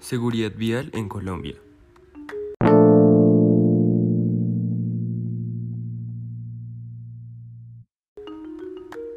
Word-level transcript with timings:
Seguridad 0.00 0.52
vial 0.56 0.90
en 0.94 1.10
Colombia. 1.10 1.56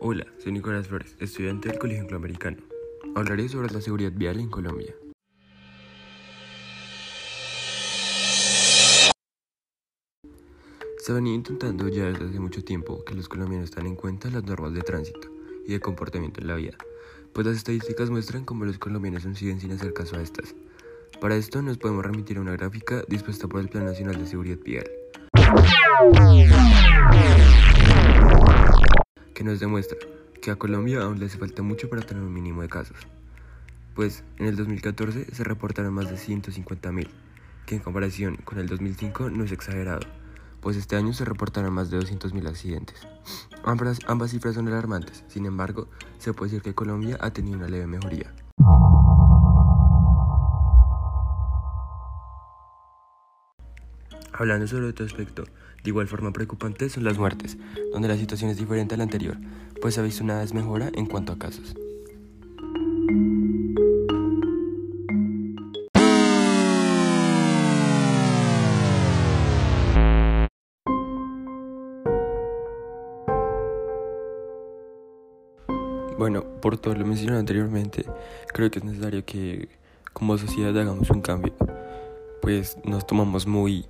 Hola, 0.00 0.26
soy 0.38 0.52
Nicolás 0.52 0.86
Flores, 0.86 1.16
estudiante 1.18 1.70
del 1.70 1.78
Colegio 1.78 2.02
Angloamericano. 2.02 2.58
Hablaré 3.14 3.48
sobre 3.48 3.72
la 3.72 3.80
seguridad 3.80 4.12
vial 4.12 4.38
en 4.38 4.50
Colombia. 4.50 4.94
Se 10.98 11.12
venía 11.12 11.34
intentando 11.34 11.88
ya 11.88 12.04
desde 12.04 12.26
hace 12.26 12.38
mucho 12.38 12.62
tiempo 12.62 13.02
que 13.02 13.14
los 13.14 13.30
colombianos 13.30 13.70
tengan 13.70 13.92
en 13.92 13.96
cuenta 13.96 14.30
las 14.30 14.44
normas 14.44 14.74
de 14.74 14.82
tránsito 14.82 15.30
y 15.66 15.72
de 15.72 15.80
comportamiento 15.80 16.42
en 16.42 16.48
la 16.48 16.56
vía, 16.56 16.76
pues 17.36 17.46
las 17.46 17.58
estadísticas 17.58 18.08
muestran 18.08 18.46
cómo 18.46 18.64
los 18.64 18.78
colombianos 18.78 19.24
siguen 19.34 19.60
sin 19.60 19.70
hacer 19.70 19.92
caso 19.92 20.16
a 20.16 20.22
estas. 20.22 20.54
Para 21.20 21.36
esto 21.36 21.60
nos 21.60 21.76
podemos 21.76 22.02
remitir 22.02 22.38
a 22.38 22.40
una 22.40 22.52
gráfica 22.52 23.02
dispuesta 23.08 23.46
por 23.46 23.60
el 23.60 23.68
Plan 23.68 23.84
Nacional 23.84 24.16
de 24.16 24.26
Seguridad 24.26 24.56
Vial, 24.64 24.90
que 29.34 29.44
nos 29.44 29.60
demuestra 29.60 29.98
que 30.40 30.50
a 30.50 30.56
Colombia 30.56 31.02
aún 31.02 31.18
le 31.18 31.26
hace 31.26 31.36
falta 31.36 31.60
mucho 31.60 31.90
para 31.90 32.00
tener 32.00 32.22
un 32.22 32.32
mínimo 32.32 32.62
de 32.62 32.70
casos. 32.70 32.96
Pues 33.94 34.24
en 34.38 34.46
el 34.46 34.56
2014 34.56 35.34
se 35.34 35.44
reportaron 35.44 35.92
más 35.92 36.08
de 36.08 36.16
150.000, 36.16 37.06
que 37.66 37.74
en 37.74 37.82
comparación 37.82 38.36
con 38.36 38.58
el 38.58 38.66
2005 38.66 39.28
no 39.28 39.44
es 39.44 39.52
exagerado, 39.52 40.06
pues 40.62 40.78
este 40.78 40.96
año 40.96 41.12
se 41.12 41.26
reportaron 41.26 41.74
más 41.74 41.90
de 41.90 41.98
200.000 41.98 42.48
accidentes. 42.48 43.06
Ambas, 43.66 44.30
cifras 44.30 44.54
son 44.54 44.68
alarmantes, 44.68 45.24
sin 45.26 45.44
embargo, 45.44 45.88
se 46.18 46.32
puede 46.32 46.52
decir 46.52 46.62
que 46.62 46.72
Colombia 46.72 47.18
ha 47.20 47.32
tenido 47.32 47.58
una 47.58 47.66
leve 47.66 47.88
mejoría. 47.88 48.32
Hablando 54.32 54.68
sobre 54.68 54.86
otro 54.86 55.04
aspecto, 55.04 55.42
de 55.82 55.90
igual 55.90 56.06
forma 56.06 56.32
preocupante 56.32 56.88
son 56.88 57.02
las 57.02 57.18
muertes, 57.18 57.58
donde 57.92 58.06
la 58.06 58.16
situación 58.16 58.50
es 58.50 58.56
diferente 58.56 58.94
a 58.94 58.98
la 58.98 59.04
anterior, 59.04 59.36
pues 59.82 59.98
ha 59.98 60.02
visto 60.02 60.22
una 60.22 60.38
desmejora 60.38 60.92
en 60.94 61.06
cuanto 61.06 61.32
a 61.32 61.38
casos. 61.38 61.74
Bueno, 76.18 76.44
por 76.62 76.78
todo 76.78 76.94
lo 76.94 77.04
mencionado 77.04 77.40
anteriormente, 77.40 78.06
creo 78.48 78.70
que 78.70 78.78
es 78.78 78.84
necesario 78.84 79.24
que 79.26 79.68
como 80.14 80.38
sociedad 80.38 80.76
hagamos 80.78 81.10
un 81.10 81.20
cambio, 81.20 81.52
pues 82.40 82.78
nos 82.84 83.06
tomamos 83.06 83.46
muy 83.46 83.84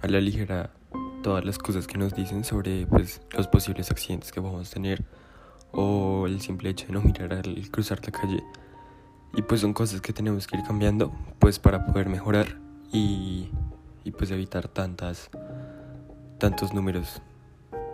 a 0.00 0.06
la 0.06 0.20
ligera 0.20 0.70
todas 1.24 1.44
las 1.44 1.58
cosas 1.58 1.88
que 1.88 1.98
nos 1.98 2.14
dicen 2.14 2.44
sobre 2.44 2.86
pues, 2.86 3.20
los 3.36 3.48
posibles 3.48 3.90
accidentes 3.90 4.30
que 4.30 4.38
vamos 4.38 4.68
a 4.70 4.74
tener 4.74 5.04
o 5.72 6.26
el 6.26 6.40
simple 6.40 6.70
hecho 6.70 6.86
de 6.86 6.92
no 6.92 7.02
mirar 7.02 7.32
al 7.32 7.70
cruzar 7.70 8.00
la 8.04 8.12
calle. 8.12 8.44
Y 9.34 9.42
pues 9.42 9.62
son 9.62 9.72
cosas 9.72 10.00
que 10.00 10.12
tenemos 10.12 10.46
que 10.46 10.58
ir 10.58 10.62
cambiando 10.62 11.12
pues 11.40 11.58
para 11.58 11.86
poder 11.86 12.08
mejorar 12.08 12.60
y, 12.92 13.48
y 14.04 14.10
pues 14.12 14.30
evitar 14.30 14.68
tantas 14.68 15.30
tantos 16.38 16.74
números 16.74 17.22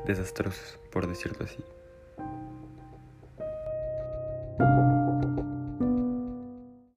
desastrosos, 0.05 0.78
por 0.91 1.06
decirlo 1.06 1.45
así. 1.45 1.62